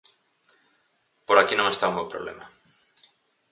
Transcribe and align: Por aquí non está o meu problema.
Por 1.27 1.37
aquí 1.37 1.55
non 1.57 1.69
está 1.73 1.85
o 1.89 1.95
meu 1.95 2.05
problema. 2.13 2.45